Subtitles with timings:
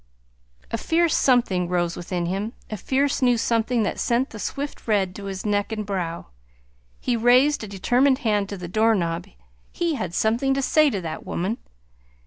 [0.71, 5.13] A fierce something rose within him a fierce new something that sent the swift red
[5.17, 6.25] to his neck and brow.
[6.99, 9.27] He raised a determined hand to the doorknob
[9.71, 11.59] he had something to say to that woman!